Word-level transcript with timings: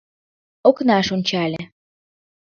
Окнаш 0.67 1.07
ончале. 1.15 1.61